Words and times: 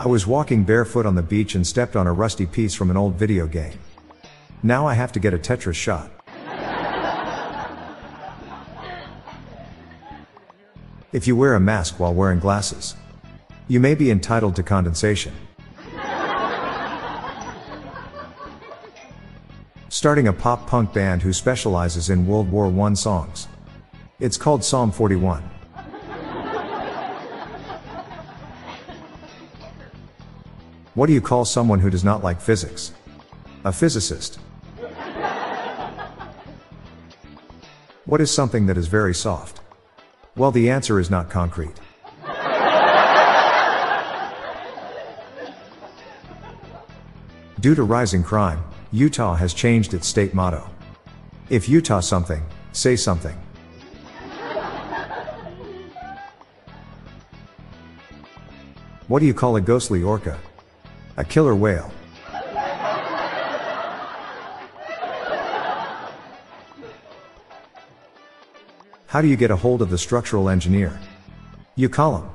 I 0.00 0.06
was 0.06 0.28
walking 0.28 0.62
barefoot 0.62 1.06
on 1.06 1.16
the 1.16 1.22
beach 1.22 1.56
and 1.56 1.66
stepped 1.66 1.96
on 1.96 2.06
a 2.06 2.12
rusty 2.12 2.46
piece 2.46 2.72
from 2.72 2.88
an 2.88 2.96
old 2.96 3.16
video 3.16 3.48
game. 3.48 3.76
Now 4.62 4.86
I 4.86 4.94
have 4.94 5.10
to 5.10 5.18
get 5.18 5.34
a 5.34 5.38
Tetris 5.38 5.74
shot. 5.74 6.12
If 11.12 11.26
you 11.26 11.34
wear 11.34 11.54
a 11.54 11.60
mask 11.60 11.98
while 11.98 12.14
wearing 12.14 12.38
glasses, 12.38 12.94
you 13.66 13.80
may 13.80 13.96
be 13.96 14.12
entitled 14.12 14.54
to 14.56 14.62
condensation. 14.62 15.34
Starting 19.88 20.28
a 20.28 20.32
pop 20.32 20.68
punk 20.68 20.92
band 20.92 21.22
who 21.22 21.32
specializes 21.32 22.08
in 22.08 22.24
World 22.24 22.52
War 22.52 22.72
I 22.86 22.94
songs. 22.94 23.48
It's 24.20 24.36
called 24.36 24.62
Somme 24.62 24.92
41. 24.92 25.57
What 30.98 31.06
do 31.06 31.12
you 31.12 31.20
call 31.20 31.44
someone 31.44 31.78
who 31.78 31.90
does 31.90 32.02
not 32.02 32.24
like 32.24 32.40
physics? 32.40 32.90
A 33.64 33.72
physicist. 33.72 34.40
What 38.04 38.20
is 38.20 38.32
something 38.32 38.66
that 38.66 38.76
is 38.76 38.88
very 38.88 39.14
soft? 39.14 39.60
Well, 40.34 40.50
the 40.50 40.68
answer 40.68 40.98
is 40.98 41.08
not 41.08 41.30
concrete. 41.30 41.76
Due 47.60 47.76
to 47.76 47.84
rising 47.84 48.24
crime, 48.24 48.60
Utah 48.90 49.36
has 49.36 49.54
changed 49.54 49.94
its 49.94 50.08
state 50.08 50.34
motto. 50.34 50.68
If 51.48 51.68
Utah 51.68 52.00
something, 52.00 52.44
say 52.72 52.96
something. 52.96 53.40
What 59.06 59.20
do 59.20 59.26
you 59.26 59.34
call 59.34 59.54
a 59.54 59.60
ghostly 59.60 60.02
orca? 60.02 60.36
A 61.18 61.24
killer 61.24 61.54
whale. 61.56 61.92
How 69.08 69.20
do 69.20 69.26
you 69.26 69.34
get 69.34 69.50
a 69.50 69.56
hold 69.56 69.82
of 69.82 69.90
the 69.90 69.98
structural 69.98 70.48
engineer? 70.48 70.96
You 71.74 71.88
call 71.88 72.18
him. 72.18 72.30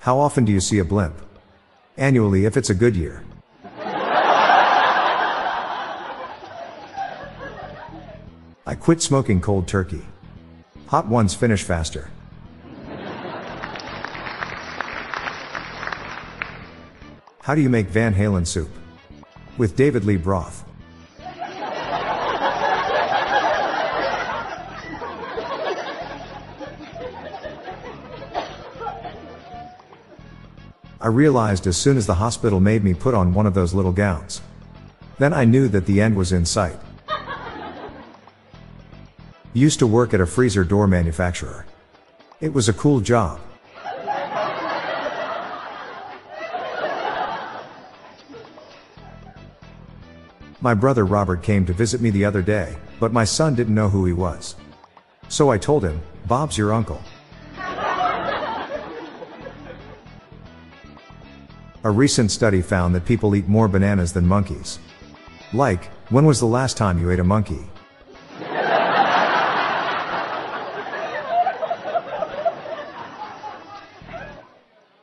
How 0.00 0.18
often 0.18 0.44
do 0.44 0.52
you 0.52 0.60
see 0.60 0.78
a 0.78 0.84
blimp? 0.84 1.14
Annually 1.96 2.44
if 2.44 2.58
it's 2.58 2.68
a 2.68 2.74
good 2.74 2.94
year. 2.94 3.24
I 8.66 8.74
quit 8.78 9.00
smoking 9.00 9.40
cold 9.40 9.66
turkey. 9.66 10.02
Hot 10.88 11.08
ones 11.08 11.34
finish 11.34 11.62
faster. 11.62 12.10
How 17.42 17.56
do 17.56 17.60
you 17.60 17.68
make 17.68 17.88
Van 17.88 18.14
Halen 18.14 18.46
soup? 18.46 18.70
With 19.58 19.74
David 19.74 20.04
Lee 20.04 20.16
broth. 20.16 20.64
I 31.00 31.08
realized 31.08 31.66
as 31.66 31.76
soon 31.76 31.96
as 31.96 32.06
the 32.06 32.14
hospital 32.14 32.60
made 32.60 32.84
me 32.84 32.94
put 32.94 33.12
on 33.12 33.34
one 33.34 33.46
of 33.46 33.54
those 33.54 33.74
little 33.74 33.90
gowns. 33.90 34.40
Then 35.18 35.34
I 35.34 35.44
knew 35.44 35.66
that 35.66 35.84
the 35.84 36.00
end 36.00 36.14
was 36.14 36.30
in 36.30 36.46
sight. 36.46 36.78
Used 39.52 39.80
to 39.80 39.86
work 39.88 40.14
at 40.14 40.20
a 40.20 40.26
freezer 40.26 40.62
door 40.62 40.86
manufacturer. 40.86 41.66
It 42.40 42.52
was 42.54 42.68
a 42.68 42.72
cool 42.72 43.00
job. 43.00 43.40
My 50.62 50.74
brother 50.74 51.04
Robert 51.04 51.42
came 51.42 51.66
to 51.66 51.72
visit 51.72 52.00
me 52.00 52.10
the 52.10 52.24
other 52.24 52.40
day, 52.40 52.76
but 53.00 53.12
my 53.12 53.24
son 53.24 53.56
didn't 53.56 53.74
know 53.74 53.88
who 53.88 54.06
he 54.06 54.12
was. 54.12 54.54
So 55.28 55.50
I 55.50 55.58
told 55.58 55.82
him, 55.82 56.00
Bob's 56.28 56.56
your 56.56 56.72
uncle. 56.72 57.02
A 61.82 61.90
recent 61.90 62.30
study 62.30 62.62
found 62.62 62.94
that 62.94 63.04
people 63.04 63.34
eat 63.34 63.48
more 63.48 63.66
bananas 63.66 64.12
than 64.12 64.24
monkeys. 64.24 64.78
Like, 65.52 65.86
when 66.10 66.26
was 66.26 66.38
the 66.38 66.46
last 66.46 66.76
time 66.76 67.00
you 67.00 67.10
ate 67.10 67.18
a 67.18 67.24
monkey? 67.24 67.68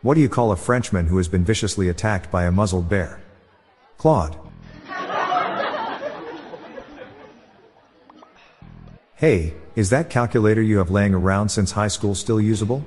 What 0.03 0.14
do 0.14 0.22
you 0.22 0.30
call 0.30 0.53
a 0.53 0.56
Frenchman 0.56 1.08
who 1.08 1.18
has 1.18 1.28
been 1.28 1.44
viciously 1.44 1.90
attacked 1.90 2.31
by 2.31 2.46
a 2.46 2.52
muzzled 2.52 2.88
bear? 2.88 3.19
Claude. 3.98 4.38
Hey, 9.19 9.53
is 9.75 9.90
that 9.90 10.09
calculator 10.09 10.62
you 10.62 10.78
have 10.78 10.91
laying 10.91 11.13
around 11.13 11.50
since 11.50 11.74
high 11.74 11.90
school 11.90 12.16
still 12.16 12.40
usable? 12.40 12.85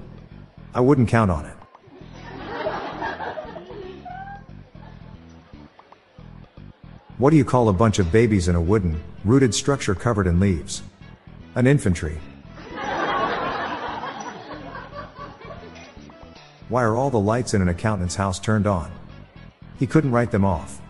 I 0.73 0.81
wouldn't 0.81 1.11
count 1.11 1.31
on 1.31 1.45
it. 1.45 1.55
What 7.19 7.33
do 7.33 7.37
you 7.37 7.45
call 7.45 7.69
a 7.69 7.75
bunch 7.75 7.99
of 7.99 8.11
babies 8.11 8.49
in 8.49 8.55
a 8.55 8.61
wooden, 8.63 8.99
rooted 9.27 9.55
structure 9.55 9.95
covered 9.95 10.27
in 10.27 10.41
leaves? 10.41 10.83
An 11.55 11.67
infantry. 11.67 12.19
Why 16.71 16.83
are 16.83 16.97
all 16.97 17.11
the 17.11 17.21
lights 17.21 17.53
in 17.53 17.61
an 17.61 17.69
accountant's 17.69 18.15
house 18.15 18.39
turned 18.39 18.67
on? 18.67 18.91
He 19.79 19.87
couldn't 19.87 20.13
write 20.13 20.31
them 20.31 20.47
off. 20.47 20.81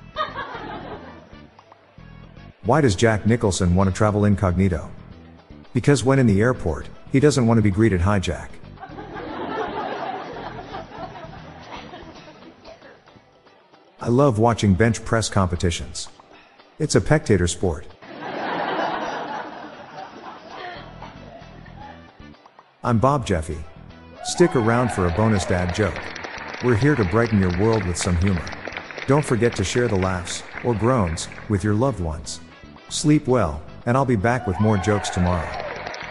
Why 2.62 2.80
does 2.80 2.94
Jack 2.94 3.26
Nicholson 3.26 3.74
want 3.74 3.90
to 3.90 3.92
travel 3.92 4.24
incognito? 4.24 4.88
Because 5.74 6.04
when 6.04 6.18
in 6.18 6.26
the 6.26 6.40
airport, 6.40 6.88
he 7.10 7.20
doesn't 7.20 7.46
want 7.46 7.58
to 7.58 7.62
be 7.62 7.70
greeted 7.70 8.00
hijack. 8.00 8.48
I 14.00 14.08
love 14.08 14.38
watching 14.38 14.74
bench 14.74 15.04
press 15.04 15.28
competitions. 15.28 16.08
It's 16.78 16.96
a 16.96 17.00
spectator 17.00 17.46
sport. 17.46 17.86
I'm 22.84 22.98
Bob 22.98 23.24
Jeffy. 23.24 23.58
Stick 24.24 24.56
around 24.56 24.90
for 24.90 25.06
a 25.06 25.10
bonus 25.12 25.44
dad 25.44 25.72
joke. 25.72 25.98
We're 26.64 26.74
here 26.74 26.96
to 26.96 27.04
brighten 27.04 27.40
your 27.40 27.56
world 27.60 27.84
with 27.86 27.96
some 27.96 28.16
humor. 28.16 28.44
Don't 29.06 29.24
forget 29.24 29.54
to 29.56 29.64
share 29.64 29.86
the 29.86 29.96
laughs, 29.96 30.42
or 30.64 30.74
groans, 30.74 31.28
with 31.48 31.62
your 31.62 31.74
loved 31.74 32.00
ones. 32.00 32.40
Sleep 32.88 33.28
well, 33.28 33.62
and 33.86 33.96
I'll 33.96 34.04
be 34.04 34.16
back 34.16 34.48
with 34.48 34.58
more 34.60 34.78
jokes 34.78 35.10
tomorrow. 35.10 35.61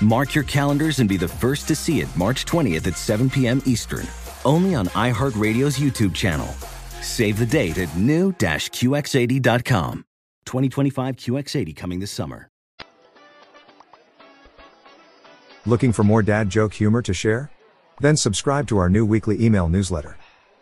Mark 0.00 0.34
your 0.34 0.44
calendars 0.44 1.00
and 1.00 1.08
be 1.08 1.16
the 1.16 1.26
first 1.26 1.66
to 1.68 1.74
see 1.74 2.00
it 2.00 2.16
March 2.16 2.44
20th 2.44 2.86
at 2.86 2.96
7 2.96 3.28
p.m. 3.28 3.60
Eastern, 3.66 4.06
only 4.44 4.76
on 4.76 4.86
iHeartRadio's 4.88 5.78
YouTube 5.78 6.14
channel. 6.14 6.46
Save 7.02 7.38
the 7.38 7.46
date 7.46 7.78
at 7.78 7.96
new-QX80.com. 7.96 10.04
2025 10.44 11.16
QX80 11.16 11.76
coming 11.76 11.98
this 11.98 12.10
summer. 12.10 12.48
Looking 15.66 15.92
for 15.92 16.04
more 16.04 16.22
dad 16.22 16.48
joke 16.48 16.74
humor 16.74 17.02
to 17.02 17.12
share? 17.12 17.50
Then 18.00 18.16
subscribe 18.16 18.68
to 18.68 18.78
our 18.78 18.88
new 18.88 19.04
weekly 19.04 19.44
email 19.44 19.68
newsletter. 19.68 20.16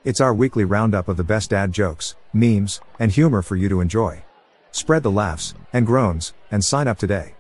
It's 0.05 0.21
our 0.21 0.35
weekly 0.35 0.65
roundup 0.65 1.09
of 1.09 1.17
the 1.17 1.25
best 1.25 1.51
dad 1.51 1.73
jokes, 1.73 2.17
memes, 2.33 2.81
and 2.99 3.13
humor 3.13 3.43
for 3.43 3.55
you 3.55 3.69
to 3.69 3.81
enjoy. 3.81 4.25
Spread 4.73 5.03
the 5.03 5.11
laughs 5.11 5.55
and 5.73 5.87
groans 5.87 6.33
and 6.51 6.65
sign 6.65 6.89
up 6.89 6.99
today. 6.99 7.36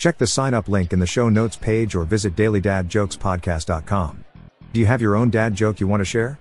Check 0.00 0.16
the 0.16 0.26
sign 0.26 0.54
up 0.54 0.66
link 0.66 0.94
in 0.94 0.98
the 0.98 1.06
show 1.06 1.28
notes 1.28 1.58
page 1.58 1.94
or 1.94 2.04
visit 2.04 2.34
dailydadjokespodcast.com. 2.34 4.24
Do 4.72 4.80
you 4.80 4.86
have 4.86 5.02
your 5.02 5.14
own 5.14 5.28
dad 5.28 5.54
joke 5.54 5.78
you 5.78 5.86
want 5.86 6.00
to 6.00 6.06
share? 6.06 6.38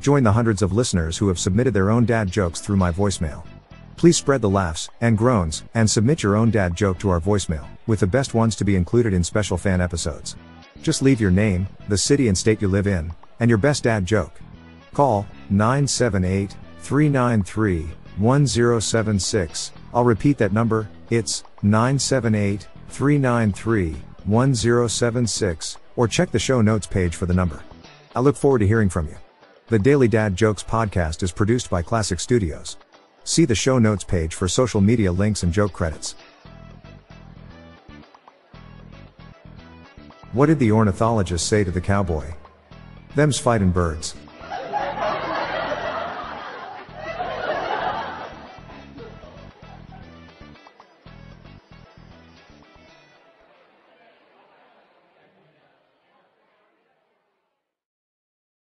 Join 0.00 0.22
the 0.22 0.30
hundreds 0.30 0.62
of 0.62 0.72
listeners 0.72 1.18
who 1.18 1.26
have 1.26 1.40
submitted 1.40 1.74
their 1.74 1.90
own 1.90 2.06
dad 2.06 2.30
jokes 2.30 2.60
through 2.60 2.76
my 2.76 2.92
voicemail. 2.92 3.44
Please 3.96 4.16
spread 4.16 4.40
the 4.40 4.48
laughs 4.48 4.88
and 5.00 5.18
groans 5.18 5.64
and 5.74 5.90
submit 5.90 6.22
your 6.22 6.36
own 6.36 6.52
dad 6.52 6.76
joke 6.76 7.00
to 7.00 7.10
our 7.10 7.20
voicemail, 7.20 7.66
with 7.88 7.98
the 7.98 8.06
best 8.06 8.32
ones 8.32 8.54
to 8.54 8.64
be 8.64 8.76
included 8.76 9.12
in 9.12 9.24
special 9.24 9.56
fan 9.56 9.80
episodes. 9.80 10.36
Just 10.80 11.02
leave 11.02 11.20
your 11.20 11.32
name, 11.32 11.66
the 11.88 11.98
city 11.98 12.28
and 12.28 12.38
state 12.38 12.62
you 12.62 12.68
live 12.68 12.86
in, 12.86 13.12
and 13.40 13.48
your 13.48 13.58
best 13.58 13.82
dad 13.82 14.06
joke. 14.06 14.40
Call 14.94 15.26
978 15.50 16.54
393 16.78 17.90
1076. 18.18 19.72
I'll 19.92 20.04
repeat 20.04 20.38
that 20.38 20.52
number, 20.52 20.88
it's 21.10 21.42
978 21.64 22.68
393 22.90 23.96
1076, 24.24 25.78
or 25.96 26.06
check 26.06 26.30
the 26.30 26.38
show 26.38 26.60
notes 26.60 26.86
page 26.86 27.14
for 27.14 27.26
the 27.26 27.34
number. 27.34 27.62
I 28.14 28.20
look 28.20 28.36
forward 28.36 28.58
to 28.58 28.66
hearing 28.66 28.88
from 28.88 29.06
you. 29.06 29.16
The 29.68 29.78
Daily 29.78 30.08
Dad 30.08 30.36
Jokes 30.36 30.62
podcast 30.62 31.22
is 31.22 31.32
produced 31.32 31.70
by 31.70 31.80
Classic 31.82 32.18
Studios. 32.18 32.76
See 33.24 33.44
the 33.44 33.54
show 33.54 33.78
notes 33.78 34.04
page 34.04 34.34
for 34.34 34.48
social 34.48 34.80
media 34.80 35.12
links 35.12 35.42
and 35.42 35.52
joke 35.52 35.72
credits. 35.72 36.16
What 40.32 40.46
did 40.46 40.58
the 40.58 40.72
ornithologist 40.72 41.46
say 41.46 41.64
to 41.64 41.70
the 41.70 41.80
cowboy? 41.80 42.32
Them's 43.14 43.38
fightin' 43.38 43.70
birds. 43.70 44.14